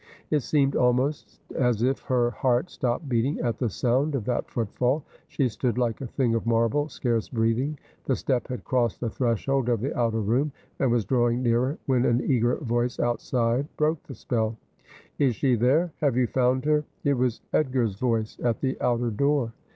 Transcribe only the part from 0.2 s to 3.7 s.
It seemed almost as if her heart stopped beating at the